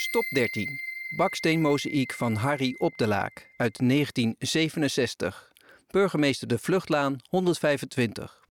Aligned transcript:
Stop 0.00 0.24
13. 0.28 0.80
Baksteenmozaïek 1.16 2.12
van 2.12 2.34
Harry 2.34 2.74
Op 2.76 2.92
de 2.96 3.06
Laak 3.06 3.50
uit 3.56 3.78
1967. 3.78 5.52
Burgemeester 5.90 6.48
de 6.48 6.58
Vluchtlaan 6.58 7.16
125. 7.28 8.46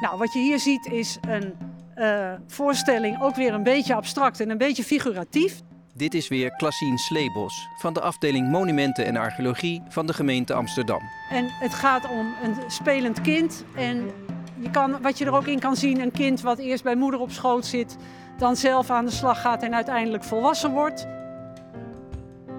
Nou, 0.00 0.18
wat 0.18 0.32
je 0.32 0.38
hier 0.38 0.58
ziet 0.58 0.86
is 0.86 1.18
een 1.20 1.54
uh, 1.96 2.34
voorstelling, 2.46 3.22
ook 3.22 3.36
weer 3.36 3.54
een 3.54 3.62
beetje 3.62 3.94
abstract 3.94 4.40
en 4.40 4.50
een 4.50 4.58
beetje 4.58 4.84
figuratief. 4.84 5.60
Dit 5.92 6.14
is 6.14 6.28
weer 6.28 6.50
Klassien 6.50 6.98
Sleebos 6.98 7.68
van 7.78 7.92
de 7.92 8.00
afdeling 8.00 8.48
Monumenten 8.48 9.04
en 9.04 9.16
Archeologie 9.16 9.82
van 9.88 10.06
de 10.06 10.14
gemeente 10.14 10.54
Amsterdam. 10.54 11.00
En 11.30 11.48
het 11.48 11.74
gaat 11.74 12.08
om 12.08 12.34
een 12.42 12.70
spelend 12.70 13.20
kind. 13.20 13.64
En 13.74 14.10
je 14.58 14.70
kan, 14.70 15.02
wat 15.02 15.18
je 15.18 15.24
er 15.24 15.34
ook 15.34 15.46
in 15.46 15.58
kan 15.58 15.76
zien, 15.76 16.00
een 16.00 16.12
kind 16.12 16.40
wat 16.40 16.58
eerst 16.58 16.82
bij 16.82 16.96
moeder 16.96 17.20
op 17.20 17.30
schoot 17.30 17.66
zit, 17.66 17.96
dan 18.38 18.56
zelf 18.56 18.90
aan 18.90 19.04
de 19.04 19.10
slag 19.10 19.40
gaat 19.40 19.62
en 19.62 19.74
uiteindelijk 19.74 20.24
volwassen 20.24 20.70
wordt. 20.70 21.06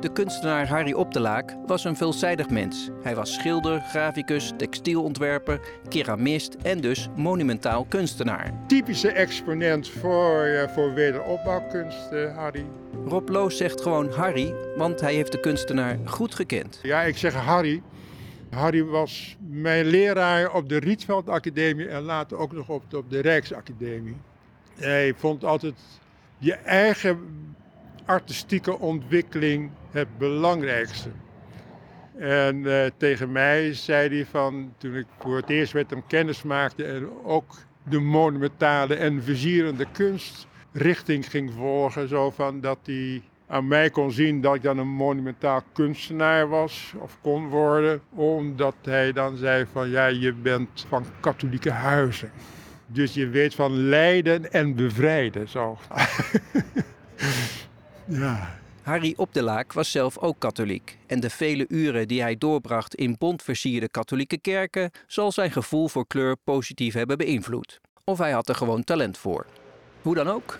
De 0.00 0.12
kunstenaar 0.12 0.68
Harry 0.68 0.92
Op 0.92 1.12
de 1.12 1.20
Laak 1.20 1.56
was 1.66 1.84
een 1.84 1.96
veelzijdig 1.96 2.48
mens. 2.48 2.88
Hij 3.02 3.14
was 3.14 3.34
schilder, 3.34 3.80
graficus, 3.80 4.52
textielontwerper, 4.56 5.60
keramist 5.88 6.56
en 6.62 6.80
dus 6.80 7.08
monumentaal 7.16 7.86
kunstenaar. 7.88 8.52
Typische 8.66 9.12
exponent 9.12 9.88
voor, 9.88 10.46
uh, 10.46 10.68
voor 10.68 10.94
wederopbouwkunst, 10.94 12.12
uh, 12.12 12.36
Harry. 12.36 12.64
Rob 13.06 13.28
Loos 13.28 13.56
zegt 13.56 13.80
gewoon 13.80 14.10
Harry, 14.12 14.54
want 14.76 15.00
hij 15.00 15.14
heeft 15.14 15.32
de 15.32 15.40
kunstenaar 15.40 15.98
goed 16.04 16.34
gekend. 16.34 16.78
Ja, 16.82 17.02
ik 17.02 17.16
zeg 17.16 17.34
Harry. 17.34 17.82
Harry 18.54 18.84
was 18.84 19.36
mijn 19.48 19.86
leraar 19.86 20.52
op 20.52 20.68
de 20.68 20.78
Rietveld 20.78 21.28
Academie 21.28 21.88
en 21.88 22.02
later 22.02 22.38
ook 22.38 22.52
nog 22.52 22.68
op 22.68 22.82
de, 23.08 23.20
Rijksacademie. 23.20 24.16
Hij 24.74 25.14
vond 25.14 25.44
altijd 25.44 25.74
je 26.38 26.52
eigen 26.54 27.18
artistieke 28.04 28.78
ontwikkeling 28.78 29.70
het 29.90 30.18
belangrijkste. 30.18 31.08
En 32.18 32.56
uh, 32.56 32.84
tegen 32.96 33.32
mij 33.32 33.74
zei 33.74 34.08
hij 34.08 34.26
van, 34.26 34.74
toen 34.78 34.94
ik 34.94 35.06
voor 35.18 35.36
het 35.36 35.50
eerst 35.50 35.74
met 35.74 35.90
hem 35.90 36.06
kennis 36.06 36.42
maakte 36.42 36.84
en 36.84 37.08
ook 37.24 37.54
de 37.88 38.00
monumentale 38.00 38.94
en 38.94 39.22
versierende 39.22 39.86
kunst 39.92 40.46
richting 40.72 41.30
ging 41.30 41.52
volgen, 41.52 42.08
zo 42.08 42.30
van 42.30 42.60
dat 42.60 42.78
hij 42.84 43.22
aan 43.46 43.68
mij 43.68 43.90
kon 43.90 44.12
zien 44.12 44.40
dat 44.40 44.54
ik 44.54 44.62
dan 44.62 44.78
een 44.78 44.88
monumentaal 44.88 45.62
kunstenaar 45.72 46.48
was 46.48 46.92
of 46.98 47.18
kon 47.20 47.48
worden, 47.48 48.00
omdat 48.10 48.74
hij 48.82 49.12
dan 49.12 49.36
zei 49.36 49.66
van 49.72 49.88
ja, 49.88 50.06
je 50.06 50.32
bent 50.32 50.86
van 50.88 51.04
katholieke 51.20 51.70
huizen. 51.70 52.30
Dus 52.86 53.14
je 53.14 53.28
weet 53.28 53.54
van 53.54 53.88
lijden 53.88 54.52
en 54.52 54.74
bevrijden. 54.74 55.48
Zo. 55.48 55.78
ja. 58.04 58.58
Harry 58.82 59.14
Op 59.16 59.32
de 59.32 59.42
Laak 59.42 59.72
was 59.72 59.90
zelf 59.90 60.18
ook 60.18 60.38
katholiek. 60.38 60.98
En 61.06 61.20
de 61.20 61.30
vele 61.30 61.64
uren 61.68 62.08
die 62.08 62.22
hij 62.22 62.36
doorbracht 62.38 62.94
in 62.94 63.16
bontversierde 63.18 63.88
katholieke 63.88 64.38
kerken 64.38 64.90
zal 65.06 65.32
zijn 65.32 65.50
gevoel 65.50 65.88
voor 65.88 66.06
kleur 66.06 66.36
positief 66.44 66.94
hebben 66.94 67.18
beïnvloed. 67.18 67.80
Of 68.04 68.18
hij 68.18 68.30
had 68.30 68.48
er 68.48 68.54
gewoon 68.54 68.84
talent 68.84 69.18
voor. 69.18 69.46
Hoe 70.02 70.14
dan 70.14 70.28
ook, 70.28 70.58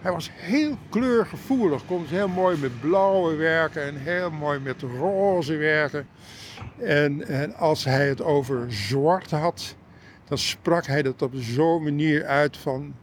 hij 0.00 0.12
was 0.12 0.30
heel 0.32 0.76
kleurgevoelig, 0.88 1.86
kon 1.86 2.06
heel 2.06 2.28
mooi 2.28 2.58
met 2.58 2.80
blauwe 2.80 3.34
werken 3.34 3.82
en 3.82 3.96
heel 3.96 4.30
mooi 4.30 4.58
met 4.58 4.82
roze 4.82 5.56
werken. 5.56 6.06
En, 6.78 7.26
en 7.26 7.54
als 7.54 7.84
hij 7.84 8.08
het 8.08 8.22
over 8.22 8.72
zwart 8.72 9.30
had, 9.30 9.76
dan 10.24 10.38
sprak 10.38 10.86
hij 10.86 11.02
dat 11.02 11.22
op 11.22 11.32
zo'n 11.34 11.82
manier 11.82 12.24
uit 12.24 12.56
van 12.56 12.94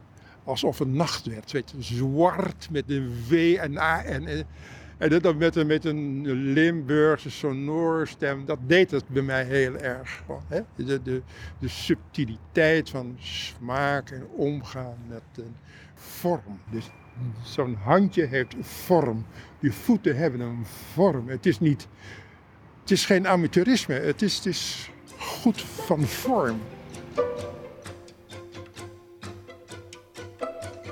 alsof 0.44 0.78
het 0.78 0.88
nacht 0.88 1.26
werd. 1.26 1.52
Weet 1.52 1.72
je, 1.76 1.82
zwart 1.82 2.68
met 2.70 2.84
een 2.86 3.12
W 3.28 3.32
en 3.60 3.78
A 3.78 4.04
en, 4.04 4.26
en, 4.98 5.08
dat 5.08 5.22
dan 5.22 5.36
met 5.36 5.56
een, 5.56 5.66
met 5.66 5.84
een 5.84 6.26
Limburgse 6.52 7.30
sonore 7.30 8.06
stem. 8.06 8.44
Dat 8.44 8.58
deed 8.66 8.90
het 8.90 9.08
bij 9.08 9.22
mij 9.22 9.44
heel 9.44 9.76
erg. 9.76 10.22
Hè? 10.46 10.60
De, 10.74 11.02
de, 11.02 11.22
de 11.58 11.68
subtiliteit 11.68 12.90
van 12.90 13.16
smaak 13.18 14.10
en 14.10 14.26
omgaan 14.36 14.96
met 15.08 15.46
vorm. 15.98 16.60
Dus 16.70 16.90
zo'n 17.42 17.74
handje 17.74 18.26
heeft 18.26 18.54
vorm. 18.60 19.26
Die 19.60 19.72
voeten 19.72 20.16
hebben 20.16 20.40
een 20.40 20.66
vorm. 20.92 21.28
Het 21.28 21.46
is 21.46 21.60
niet... 21.60 21.88
Het 22.80 22.90
is 22.90 23.06
geen 23.06 23.26
amateurisme. 23.26 23.94
Het 23.94 24.22
is, 24.22 24.36
het 24.36 24.46
is 24.46 24.90
goed 25.18 25.60
van 25.60 26.06
vorm. 26.06 26.60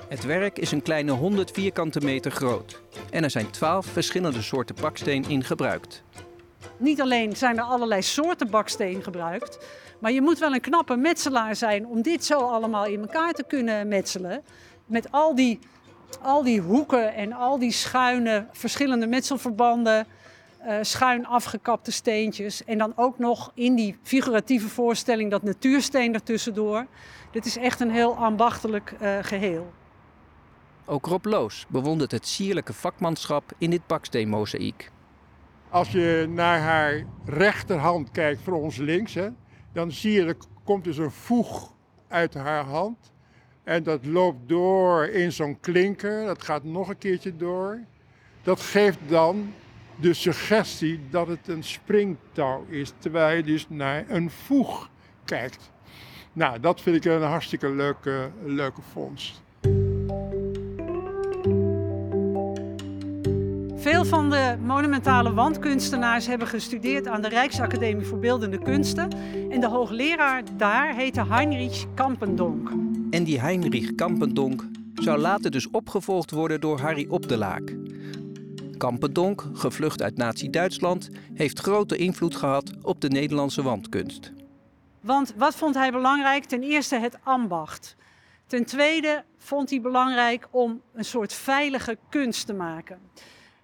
Het 0.09 0.25
werk 0.25 0.59
is 0.59 0.73
een 0.73 0.83
kleine 0.83 1.13
100 1.13 1.51
vierkante 1.51 2.01
meter 2.01 2.31
groot. 2.31 2.81
En 3.11 3.25
er 3.25 3.31
zijn 3.31 3.51
12 3.51 3.87
verschillende 3.87 4.43
soorten 4.43 4.77
baksteen 4.81 5.29
in 5.29 5.45
gebruikt. 5.45 6.03
Niet 6.77 7.01
alleen 7.01 7.37
zijn 7.37 7.59
er 7.59 7.65
allerlei 7.65 8.03
soorten 8.03 8.51
baksteen 8.51 9.03
gebruikt, 9.03 9.59
maar 9.99 10.13
je 10.13 10.21
moet 10.21 10.39
wel 10.39 10.53
een 10.53 10.61
knappe 10.61 10.97
metselaar 10.97 11.57
zijn 11.57 11.87
om 11.87 12.03
dit 12.03 12.25
zo 12.25 12.39
allemaal 12.39 12.87
in 12.87 13.01
elkaar 13.01 13.33
te 13.33 13.45
kunnen 13.49 13.89
metselen. 13.89 14.43
Met 14.87 15.13
al 15.13 15.35
die, 15.35 15.59
al 16.23 16.43
die 16.43 16.61
hoeken 16.61 17.15
en 17.15 17.33
al 17.33 17.59
die 17.59 17.73
schuine 17.73 18.47
verschillende 18.53 19.07
metselverbanden, 19.07 20.07
uh, 20.67 20.79
schuin 20.81 21.27
afgekapte 21.27 21.93
steentjes. 21.93 22.65
En 22.65 22.79
dan 22.79 22.93
ook 22.97 23.19
nog 23.19 23.51
in 23.55 23.75
die 23.75 23.99
figuratieve 24.03 24.69
voorstelling 24.69 25.31
dat 25.31 25.43
natuursteen 25.43 26.15
ertussendoor. 26.15 26.87
Dit 27.31 27.47
is 27.47 27.57
echt 27.57 27.81
een 27.81 27.91
heel 27.91 28.17
ambachtelijk 28.17 28.95
uh, 29.03 29.19
geheel. 29.23 29.73
Ook 30.85 31.07
Rob 31.07 31.25
Loos 31.25 31.67
bewondert 31.69 32.11
het 32.11 32.27
sierlijke 32.27 32.73
vakmanschap 32.73 33.53
in 33.59 33.71
dit 33.71 33.87
baksteenmozaïek. 33.87 34.91
Als 35.69 35.91
je 35.93 36.27
naar 36.29 36.61
haar 36.61 37.05
rechterhand 37.25 38.11
kijkt, 38.11 38.43
voor 38.43 38.55
ons 38.55 38.77
links, 38.77 39.15
hè, 39.15 39.29
dan 39.73 39.93
zie 39.93 40.13
je 40.13 40.25
er 40.25 40.37
komt 40.65 40.85
dus 40.85 40.97
een 40.97 41.11
voeg 41.11 41.73
uit 42.09 42.35
haar 42.35 42.65
hand. 42.65 43.13
En 43.67 43.83
dat 43.83 44.05
loopt 44.05 44.49
door 44.49 45.07
in 45.07 45.33
zo'n 45.33 45.61
klinker, 45.61 46.25
dat 46.25 46.43
gaat 46.43 46.65
nog 46.65 46.89
een 46.89 46.99
keertje 46.99 47.37
door. 47.37 47.79
Dat 48.43 48.61
geeft 48.61 48.99
dan 49.09 49.53
de 50.01 50.15
suggestie 50.15 51.01
dat 51.11 51.27
het 51.27 51.49
een 51.49 51.65
springtouw 51.65 52.65
is, 52.69 52.93
terwijl 52.99 53.37
je 53.37 53.43
dus 53.43 53.67
naar 53.69 54.05
een 54.09 54.31
voeg 54.31 54.91
kijkt. 55.25 55.71
Nou, 56.33 56.61
dat 56.61 56.81
vind 56.81 56.97
ik 56.97 57.05
een 57.05 57.23
hartstikke 57.23 57.71
leuke, 57.71 58.31
leuke 58.45 58.81
vondst. 58.93 59.43
Veel 63.77 64.05
van 64.05 64.31
de 64.31 64.57
monumentale 64.63 65.35
wandkunstenaars 65.35 66.27
hebben 66.27 66.47
gestudeerd 66.49 67.07
aan 67.07 67.23
de 67.23 67.29
Rijksacademie 67.29 68.07
voor 68.07 68.19
Beeldende 68.19 68.59
Kunsten. 68.59 69.11
En 69.51 69.61
de 69.61 69.69
hoogleraar 69.69 70.43
daar 70.57 70.95
heette 70.95 71.27
Heinrich 71.27 71.85
Kampendonk. 71.95 72.86
En 73.11 73.25
die 73.25 73.41
Heinrich 73.41 73.95
Kampendonk 73.95 74.65
zou 74.95 75.19
later 75.19 75.51
dus 75.51 75.71
opgevolgd 75.71 76.31
worden 76.31 76.61
door 76.61 76.81
Harry 76.81 77.07
Op 77.09 77.29
de 77.29 77.37
Laak. 77.37 77.77
Kampendonk, 78.79 79.45
gevlucht 79.53 80.03
uit 80.03 80.17
Nazi-Duitsland, 80.17 81.11
heeft 81.35 81.59
grote 81.59 81.97
invloed 81.97 82.37
gehad 82.37 82.73
op 82.83 83.01
de 83.01 83.09
Nederlandse 83.09 83.63
wandkunst. 83.63 84.33
Want 85.01 85.35
wat 85.37 85.55
vond 85.55 85.75
hij 85.75 85.91
belangrijk? 85.91 86.45
Ten 86.45 86.63
eerste 86.63 86.97
het 86.97 87.19
ambacht. 87.23 87.97
Ten 88.47 88.65
tweede 88.65 89.25
vond 89.39 89.71
hij 89.71 89.81
belangrijk 89.81 90.49
om 90.51 90.81
een 90.95 91.05
soort 91.05 91.33
veilige 91.33 91.99
kunst 92.09 92.47
te 92.47 92.55
maken. 92.55 92.99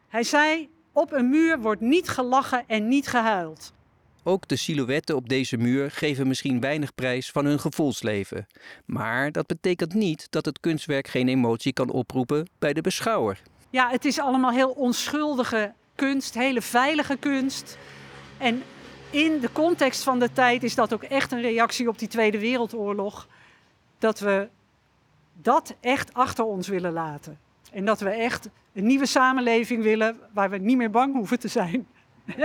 Hij 0.08 0.22
zei: 0.22 0.68
Op 0.92 1.12
een 1.12 1.28
muur 1.28 1.60
wordt 1.60 1.80
niet 1.80 2.08
gelachen 2.08 2.64
en 2.66 2.88
niet 2.88 3.06
gehuild. 3.06 3.72
Ook 4.24 4.48
de 4.48 4.56
silhouetten 4.56 5.16
op 5.16 5.28
deze 5.28 5.56
muur 5.56 5.90
geven 5.90 6.28
misschien 6.28 6.60
weinig 6.60 6.94
prijs 6.94 7.30
van 7.30 7.44
hun 7.44 7.60
gevoelsleven. 7.60 8.46
Maar 8.84 9.32
dat 9.32 9.46
betekent 9.46 9.94
niet 9.94 10.26
dat 10.30 10.44
het 10.44 10.60
kunstwerk 10.60 11.08
geen 11.08 11.28
emotie 11.28 11.72
kan 11.72 11.90
oproepen 11.90 12.48
bij 12.58 12.72
de 12.72 12.80
beschouwer. 12.80 13.42
Ja, 13.70 13.90
het 13.90 14.04
is 14.04 14.20
allemaal 14.20 14.50
heel 14.50 14.70
onschuldige 14.70 15.72
kunst, 15.94 16.34
hele 16.34 16.62
veilige 16.62 17.16
kunst. 17.16 17.78
En 18.38 18.62
in 19.10 19.40
de 19.40 19.52
context 19.52 20.02
van 20.02 20.18
de 20.18 20.32
tijd 20.32 20.62
is 20.62 20.74
dat 20.74 20.92
ook 20.92 21.02
echt 21.02 21.32
een 21.32 21.40
reactie 21.40 21.88
op 21.88 21.98
die 21.98 22.08
Tweede 22.08 22.38
Wereldoorlog. 22.38 23.28
Dat 23.98 24.20
we 24.20 24.48
dat 25.34 25.74
echt 25.80 26.14
achter 26.14 26.44
ons 26.44 26.68
willen 26.68 26.92
laten. 26.92 27.38
En 27.72 27.84
dat 27.84 28.00
we 28.00 28.08
echt 28.08 28.48
een 28.72 28.86
nieuwe 28.86 29.06
samenleving 29.06 29.82
willen 29.82 30.18
waar 30.32 30.50
we 30.50 30.58
niet 30.58 30.76
meer 30.76 30.90
bang 30.90 31.14
hoeven 31.14 31.38
te 31.38 31.48
zijn. 31.48 31.86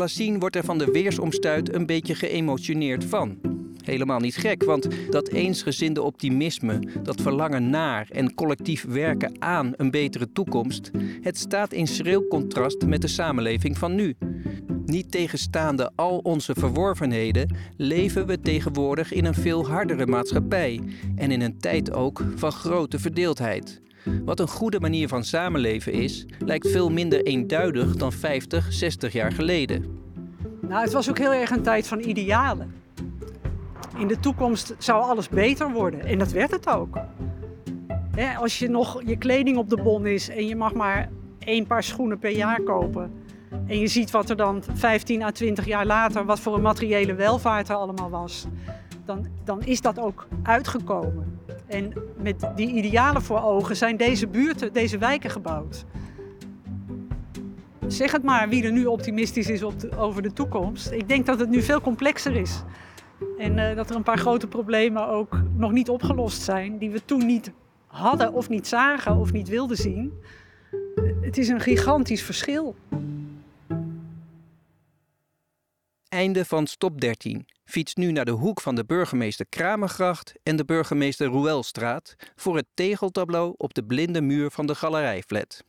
Klassien 0.00 0.38
wordt 0.38 0.56
er 0.56 0.64
van 0.64 0.78
de 0.78 0.90
weersomstuit 0.90 1.74
een 1.74 1.86
beetje 1.86 2.14
geëmotioneerd 2.14 3.04
van. 3.04 3.38
Helemaal 3.84 4.20
niet 4.20 4.36
gek, 4.36 4.64
want 4.64 4.88
dat 5.10 5.28
eensgezinde 5.28 6.02
optimisme, 6.02 6.78
dat 7.02 7.20
verlangen 7.20 7.70
naar 7.70 8.08
en 8.10 8.34
collectief 8.34 8.84
werken 8.84 9.32
aan 9.38 9.72
een 9.76 9.90
betere 9.90 10.32
toekomst, 10.32 10.90
het 11.20 11.38
staat 11.38 11.72
in 11.72 11.86
schril 11.86 12.26
contrast 12.26 12.86
met 12.86 13.00
de 13.00 13.08
samenleving 13.08 13.78
van 13.78 13.94
nu. 13.94 14.16
Niet 14.90 15.10
tegenstaande 15.10 15.90
al 15.94 16.18
onze 16.18 16.54
verworvenheden, 16.54 17.56
leven 17.76 18.26
we 18.26 18.40
tegenwoordig 18.40 19.12
in 19.12 19.24
een 19.24 19.34
veel 19.34 19.68
hardere 19.68 20.06
maatschappij 20.06 20.80
en 21.16 21.30
in 21.30 21.40
een 21.40 21.58
tijd 21.58 21.92
ook 21.92 22.24
van 22.34 22.52
grote 22.52 22.98
verdeeldheid. 22.98 23.80
Wat 24.24 24.40
een 24.40 24.48
goede 24.48 24.80
manier 24.80 25.08
van 25.08 25.24
samenleven 25.24 25.92
is, 25.92 26.26
lijkt 26.38 26.70
veel 26.70 26.90
minder 26.90 27.22
eenduidig 27.22 27.96
dan 27.96 28.12
50, 28.12 28.72
60 28.72 29.12
jaar 29.12 29.32
geleden. 29.32 29.98
Nou, 30.60 30.82
het 30.82 30.92
was 30.92 31.10
ook 31.10 31.18
heel 31.18 31.32
erg 31.32 31.50
een 31.50 31.62
tijd 31.62 31.86
van 31.86 32.00
idealen. 32.00 32.74
In 33.98 34.08
de 34.08 34.20
toekomst 34.20 34.74
zou 34.78 35.02
alles 35.02 35.28
beter 35.28 35.72
worden 35.72 36.04
en 36.04 36.18
dat 36.18 36.32
werd 36.32 36.50
het 36.50 36.68
ook. 36.68 36.98
Als 38.38 38.58
je 38.58 38.68
nog 38.68 39.02
je 39.06 39.16
kleding 39.16 39.56
op 39.56 39.70
de 39.70 39.82
bon 39.82 40.06
is 40.06 40.28
en 40.28 40.46
je 40.46 40.56
mag 40.56 40.74
maar 40.74 41.10
één 41.38 41.66
paar 41.66 41.82
schoenen 41.82 42.18
per 42.18 42.30
jaar 42.36 42.62
kopen. 42.62 43.19
En 43.66 43.78
je 43.78 43.86
ziet 43.86 44.10
wat 44.10 44.30
er 44.30 44.36
dan 44.36 44.62
15 44.72 45.22
à 45.22 45.30
20 45.30 45.66
jaar 45.66 45.86
later, 45.86 46.24
wat 46.24 46.40
voor 46.40 46.54
een 46.54 46.62
materiële 46.62 47.14
welvaart 47.14 47.68
er 47.68 47.74
allemaal 47.74 48.10
was. 48.10 48.46
Dan, 49.04 49.26
dan 49.44 49.62
is 49.62 49.80
dat 49.80 49.98
ook 49.98 50.26
uitgekomen. 50.42 51.38
En 51.66 51.92
met 52.16 52.50
die 52.56 52.72
idealen 52.72 53.22
voor 53.22 53.42
ogen 53.42 53.76
zijn 53.76 53.96
deze 53.96 54.26
buurten, 54.26 54.72
deze 54.72 54.98
wijken 54.98 55.30
gebouwd. 55.30 55.84
Zeg 57.86 58.12
het 58.12 58.22
maar 58.22 58.48
wie 58.48 58.64
er 58.64 58.72
nu 58.72 58.86
optimistisch 58.86 59.48
is 59.48 59.62
op 59.62 59.74
over 59.96 60.22
de 60.22 60.32
toekomst. 60.32 60.90
Ik 60.90 61.08
denk 61.08 61.26
dat 61.26 61.38
het 61.38 61.48
nu 61.48 61.62
veel 61.62 61.80
complexer 61.80 62.36
is. 62.36 62.62
En 63.38 63.58
eh, 63.58 63.76
dat 63.76 63.90
er 63.90 63.96
een 63.96 64.02
paar 64.02 64.18
grote 64.18 64.46
problemen 64.46 65.08
ook 65.08 65.40
nog 65.56 65.72
niet 65.72 65.88
opgelost 65.88 66.42
zijn, 66.42 66.78
die 66.78 66.90
we 66.90 67.04
toen 67.04 67.26
niet 67.26 67.52
hadden 67.86 68.32
of 68.32 68.48
niet 68.48 68.66
zagen 68.66 69.16
of 69.16 69.32
niet 69.32 69.48
wilden 69.48 69.76
zien. 69.76 70.12
Het 71.20 71.38
is 71.38 71.48
een 71.48 71.60
gigantisch 71.60 72.22
verschil. 72.22 72.74
Einde 76.10 76.44
van 76.44 76.66
stop 76.66 77.00
13. 77.00 77.46
Fiets 77.64 77.94
nu 77.94 78.12
naar 78.12 78.24
de 78.24 78.30
hoek 78.30 78.60
van 78.60 78.74
de 78.74 78.84
burgemeester 78.84 79.46
Kramergracht 79.48 80.32
en 80.42 80.56
de 80.56 80.64
burgemeester 80.64 81.26
Roelstraat 81.26 82.16
voor 82.36 82.56
het 82.56 82.66
tegeltableau 82.74 83.54
op 83.56 83.74
de 83.74 83.84
blinde 83.84 84.20
muur 84.20 84.50
van 84.50 84.66
de 84.66 84.74
galerijflat. 84.74 85.58